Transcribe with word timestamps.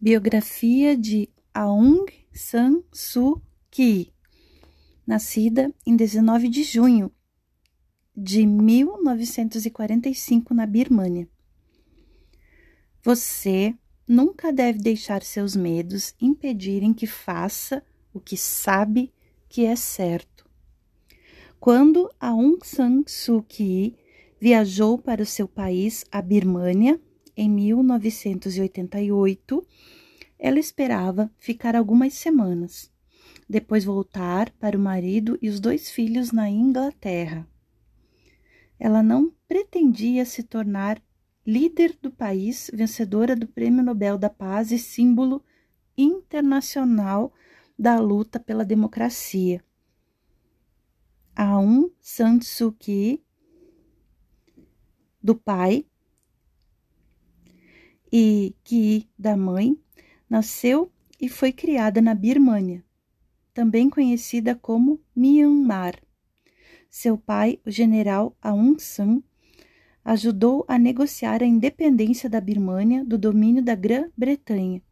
Biografia 0.00 0.96
de 0.96 1.28
Aung 1.52 2.06
San 2.32 2.84
Suu 2.92 3.42
Kyi, 3.68 4.14
nascida 5.04 5.74
em 5.84 5.96
19 5.96 6.48
de 6.48 6.62
junho 6.62 7.10
de 8.16 8.46
1945 8.46 10.54
na 10.54 10.66
Birmânia. 10.66 11.28
Você 13.02 13.74
nunca 14.06 14.52
deve 14.52 14.78
deixar 14.78 15.24
seus 15.24 15.56
medos 15.56 16.14
impedirem 16.20 16.94
que 16.94 17.08
faça 17.08 17.82
o 18.14 18.20
que 18.20 18.36
sabe 18.36 19.12
que 19.48 19.64
é 19.64 19.74
certo. 19.74 20.48
Quando 21.58 22.08
Aung 22.20 22.58
San 22.62 23.02
Suu 23.04 23.42
Kyi 23.42 23.96
viajou 24.40 24.96
para 24.96 25.24
o 25.24 25.26
seu 25.26 25.48
país, 25.48 26.04
a 26.12 26.22
Birmânia, 26.22 27.00
em 27.38 27.48
1988, 27.48 29.66
ela 30.36 30.58
esperava 30.58 31.30
ficar 31.38 31.76
algumas 31.76 32.14
semanas, 32.14 32.90
depois 33.48 33.84
voltar 33.84 34.50
para 34.58 34.76
o 34.76 34.80
marido 34.80 35.38
e 35.40 35.48
os 35.48 35.60
dois 35.60 35.88
filhos 35.88 36.32
na 36.32 36.50
Inglaterra. 36.50 37.46
Ela 38.76 39.04
não 39.04 39.32
pretendia 39.46 40.24
se 40.24 40.42
tornar 40.42 41.00
líder 41.46 41.96
do 42.02 42.10
país, 42.10 42.72
vencedora 42.74 43.36
do 43.36 43.46
Prêmio 43.46 43.84
Nobel 43.84 44.18
da 44.18 44.28
Paz 44.28 44.72
e 44.72 44.78
símbolo 44.78 45.40
internacional 45.96 47.32
da 47.78 48.00
luta 48.00 48.40
pela 48.40 48.64
democracia. 48.64 49.62
Aung 51.36 51.88
San 52.00 52.40
Suu 52.40 52.72
Kyi, 52.72 53.22
do 55.22 55.36
pai, 55.36 55.86
e 58.12 58.54
Ki, 58.64 59.08
da 59.18 59.36
mãe, 59.36 59.76
nasceu 60.28 60.90
e 61.20 61.28
foi 61.28 61.52
criada 61.52 62.00
na 62.00 62.14
Birmânia, 62.14 62.84
também 63.52 63.90
conhecida 63.90 64.54
como 64.54 65.00
Myanmar. 65.14 65.94
Seu 66.90 67.18
pai, 67.18 67.60
o 67.66 67.70
general 67.70 68.36
Aung 68.40 68.78
San, 68.78 69.22
ajudou 70.04 70.64
a 70.66 70.78
negociar 70.78 71.42
a 71.42 71.46
independência 71.46 72.30
da 72.30 72.40
Birmânia 72.40 73.04
do 73.04 73.18
domínio 73.18 73.62
da 73.62 73.74
Grã-Bretanha. 73.74 74.82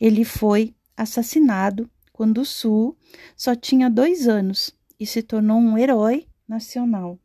Ele 0.00 0.24
foi 0.24 0.74
assassinado 0.96 1.90
quando 2.12 2.44
Su 2.44 2.96
só 3.36 3.56
tinha 3.56 3.88
dois 3.90 4.28
anos 4.28 4.76
e 4.98 5.06
se 5.06 5.22
tornou 5.22 5.58
um 5.58 5.76
herói 5.76 6.28
nacional. 6.46 7.18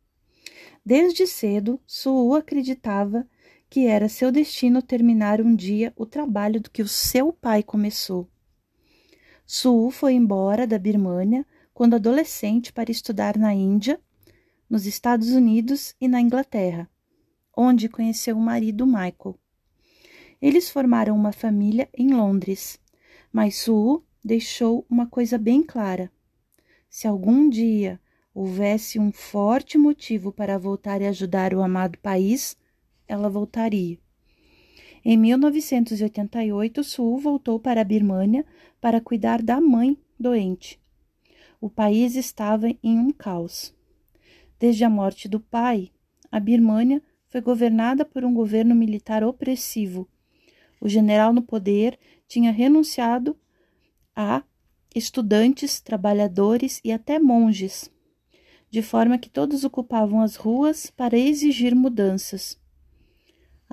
Desde 0.84 1.26
cedo, 1.26 1.80
Su 1.86 2.34
acreditava 2.34 3.28
que 3.76 3.86
era 3.86 4.08
seu 4.08 4.32
destino 4.32 4.80
terminar 4.80 5.38
um 5.38 5.54
dia 5.54 5.92
o 5.96 6.06
trabalho 6.06 6.62
do 6.62 6.70
que 6.70 6.80
o 6.80 6.88
seu 6.88 7.30
pai 7.30 7.62
começou. 7.62 8.26
Su 9.44 9.90
foi 9.90 10.14
embora 10.14 10.66
da 10.66 10.78
Birmânia 10.78 11.44
quando 11.74 11.92
adolescente 11.92 12.72
para 12.72 12.90
estudar 12.90 13.36
na 13.36 13.52
Índia, 13.52 14.00
nos 14.66 14.86
Estados 14.86 15.28
Unidos 15.28 15.94
e 16.00 16.08
na 16.08 16.22
Inglaterra, 16.22 16.88
onde 17.54 17.86
conheceu 17.86 18.38
o 18.38 18.40
marido 18.40 18.86
Michael. 18.86 19.38
Eles 20.40 20.70
formaram 20.70 21.14
uma 21.14 21.30
família 21.30 21.86
em 21.92 22.14
Londres, 22.14 22.80
mas 23.30 23.56
Su 23.56 24.02
deixou 24.24 24.86
uma 24.88 25.06
coisa 25.06 25.36
bem 25.36 25.62
clara. 25.62 26.10
Se 26.88 27.06
algum 27.06 27.46
dia 27.46 28.00
houvesse 28.32 28.98
um 28.98 29.12
forte 29.12 29.76
motivo 29.76 30.32
para 30.32 30.58
voltar 30.58 31.02
e 31.02 31.06
ajudar 31.06 31.52
o 31.52 31.62
amado 31.62 31.98
país, 31.98 32.56
ela 33.08 33.28
voltaria. 33.28 33.98
Em 35.04 35.16
1988, 35.16 36.82
Su 36.82 37.16
voltou 37.16 37.60
para 37.60 37.80
a 37.80 37.84
Birmânia 37.84 38.44
para 38.80 39.00
cuidar 39.00 39.40
da 39.40 39.60
mãe 39.60 39.96
doente. 40.18 40.80
O 41.60 41.70
país 41.70 42.16
estava 42.16 42.68
em 42.68 42.98
um 42.98 43.10
caos. 43.12 43.74
Desde 44.58 44.84
a 44.84 44.90
morte 44.90 45.28
do 45.28 45.38
pai, 45.38 45.90
a 46.30 46.40
Birmânia 46.40 47.02
foi 47.28 47.40
governada 47.40 48.04
por 48.04 48.24
um 48.24 48.34
governo 48.34 48.74
militar 48.74 49.22
opressivo. 49.22 50.08
O 50.80 50.88
general 50.88 51.32
no 51.32 51.42
poder 51.42 51.98
tinha 52.26 52.50
renunciado 52.50 53.36
a 54.14 54.42
estudantes, 54.94 55.80
trabalhadores 55.80 56.80
e 56.82 56.90
até 56.90 57.18
monges, 57.18 57.90
de 58.70 58.82
forma 58.82 59.18
que 59.18 59.28
todos 59.28 59.62
ocupavam 59.62 60.20
as 60.20 60.36
ruas 60.36 60.90
para 60.90 61.18
exigir 61.18 61.74
mudanças. 61.74 62.58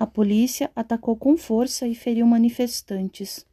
A 0.03 0.05
polícia 0.05 0.69
atacou 0.75 1.15
com 1.15 1.37
força 1.37 1.87
e 1.87 1.95
feriu 1.95 2.27
manifestantes. 2.27 3.45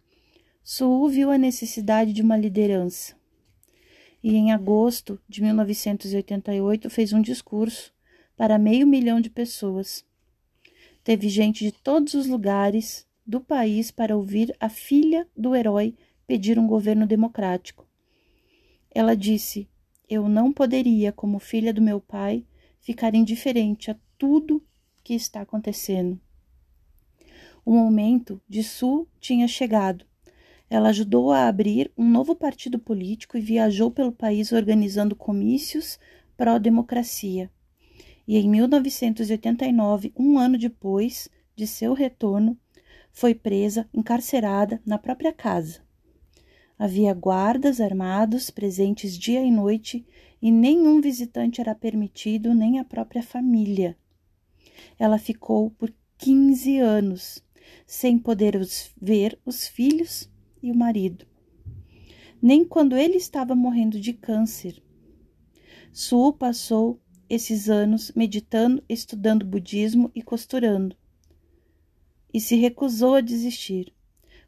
Suu 0.65 1.09
viu 1.09 1.31
a 1.31 1.38
necessidade 1.38 2.12
de 2.12 2.22
uma 2.22 2.37
liderança. 2.37 3.15
E 4.21 4.34
em 4.34 4.50
agosto 4.50 5.21
de 5.28 5.43
1988 5.43 6.91
fez 6.91 7.12
um 7.12 7.22
discurso 7.22 7.94
para 8.37 8.59
meio 8.59 8.84
milhão 8.84 9.21
de 9.21 9.31
pessoas. 9.31 10.05
Teve 11.05 11.28
gente 11.28 11.62
de 11.62 11.71
todos 11.71 12.15
os 12.15 12.27
lugares 12.27 13.06
do 13.25 13.41
país 13.41 13.93
para 13.93 14.16
ouvir 14.16 14.53
a 14.59 14.69
filha 14.69 15.28
do 15.37 15.55
herói 15.55 15.94
pedir 16.27 16.59
um 16.59 16.66
governo 16.66 17.06
democrático. 17.06 17.87
Ela 18.91 19.15
disse: 19.15 19.69
Eu 20.09 20.28
não 20.28 20.53
poderia, 20.53 21.12
como 21.12 21.39
filha 21.39 21.72
do 21.72 21.81
meu 21.81 22.00
pai, 22.00 22.44
ficar 22.81 23.15
indiferente 23.15 23.89
a 23.89 23.97
tudo 24.19 24.60
que 25.05 25.15
está 25.15 25.43
acontecendo. 25.43 26.21
O 27.70 27.72
momento 27.72 28.42
de 28.48 28.64
Su 28.64 29.06
tinha 29.20 29.47
chegado. 29.47 30.04
Ela 30.69 30.88
ajudou 30.88 31.31
a 31.31 31.47
abrir 31.47 31.88
um 31.97 32.04
novo 32.04 32.34
partido 32.34 32.81
político 32.81 33.38
e 33.38 33.41
viajou 33.41 33.92
pelo 33.92 34.10
país 34.10 34.50
organizando 34.50 35.14
comícios 35.14 35.97
pró-democracia. 36.36 37.48
E 38.26 38.36
em 38.36 38.48
1989, 38.50 40.12
um 40.19 40.36
ano 40.36 40.59
depois 40.59 41.28
de 41.54 41.64
seu 41.64 41.94
retorno, 41.94 42.59
foi 43.12 43.36
presa, 43.36 43.88
encarcerada 43.94 44.82
na 44.84 44.98
própria 44.98 45.32
casa. 45.32 45.80
Havia 46.76 47.14
guardas 47.14 47.80
armados 47.80 48.50
presentes 48.50 49.16
dia 49.16 49.44
e 49.44 49.50
noite 49.53 50.04
e 50.42 50.50
nenhum 50.50 51.00
visitante 51.00 51.60
era 51.60 51.76
permitido, 51.76 52.53
nem 52.53 52.80
a 52.80 52.84
própria 52.84 53.22
família. 53.22 53.97
Ela 54.98 55.19
ficou 55.19 55.70
por 55.70 55.94
15 56.19 56.76
anos 56.80 57.41
sem 57.87 58.19
poder 58.19 58.56
os 58.56 58.93
ver 59.00 59.38
os 59.44 59.66
filhos 59.66 60.31
e 60.62 60.71
o 60.71 60.75
marido. 60.75 61.26
Nem 62.41 62.65
quando 62.65 62.97
ele 62.97 63.16
estava 63.16 63.54
morrendo 63.54 64.00
de 64.00 64.12
câncer. 64.12 64.82
Su 65.93 66.32
passou 66.32 67.00
esses 67.28 67.69
anos 67.69 68.12
meditando, 68.15 68.82
estudando 68.88 69.44
budismo 69.44 70.10
e 70.15 70.22
costurando. 70.22 70.97
E 72.32 72.41
se 72.41 72.56
recusou 72.56 73.16
a 73.16 73.21
desistir. 73.21 73.92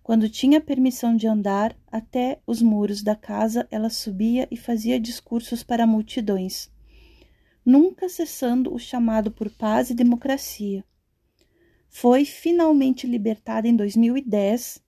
Quando 0.02 0.28
tinha 0.28 0.60
permissão 0.60 1.16
de 1.16 1.26
andar 1.26 1.76
até 1.86 2.40
os 2.46 2.60
muros 2.60 3.02
da 3.02 3.14
casa, 3.14 3.68
ela 3.70 3.88
subia 3.90 4.48
e 4.50 4.56
fazia 4.56 4.98
discursos 4.98 5.62
para 5.62 5.86
multidões, 5.86 6.70
nunca 7.64 8.08
cessando 8.08 8.74
o 8.74 8.78
chamado 8.78 9.30
por 9.30 9.48
paz 9.50 9.90
e 9.90 9.94
democracia 9.94 10.84
foi 11.94 12.24
finalmente 12.24 13.06
libertada 13.06 13.68
em 13.68 13.76
2010 13.76 14.82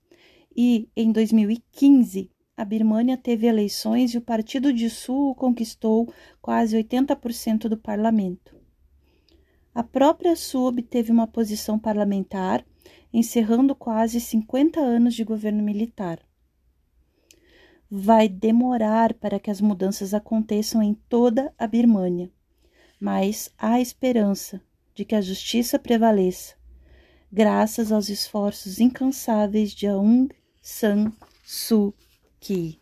e, 0.57 0.89
em 0.97 1.11
2015, 1.11 2.31
a 2.57 2.65
Birmânia 2.65 3.15
teve 3.15 3.45
eleições 3.45 4.11
e 4.11 4.17
o 4.17 4.21
Partido 4.21 4.73
de 4.73 4.89
Sul 4.89 5.35
conquistou 5.35 6.11
quase 6.41 6.75
80% 6.75 7.69
do 7.69 7.77
parlamento. 7.77 8.55
A 9.73 9.83
própria 9.83 10.35
Sul 10.35 10.65
obteve 10.65 11.11
uma 11.11 11.27
posição 11.27 11.77
parlamentar, 11.77 12.65
encerrando 13.13 13.75
quase 13.75 14.19
50 14.19 14.79
anos 14.79 15.13
de 15.13 15.23
governo 15.23 15.61
militar. 15.61 16.19
Vai 17.87 18.27
demorar 18.27 19.13
para 19.13 19.39
que 19.39 19.51
as 19.51 19.61
mudanças 19.61 20.11
aconteçam 20.15 20.81
em 20.81 20.95
toda 21.07 21.53
a 21.55 21.67
Birmânia, 21.67 22.31
mas 22.99 23.53
há 23.59 23.79
esperança 23.79 24.59
de 24.95 25.05
que 25.05 25.13
a 25.13 25.21
justiça 25.21 25.77
prevaleça 25.77 26.55
graças 27.31 27.91
aos 27.91 28.09
esforços 28.09 28.79
incansáveis 28.79 29.71
de 29.71 29.87
Aung 29.87 30.29
San 30.61 31.11
Suu 31.43 31.93
Kyi. 32.39 32.79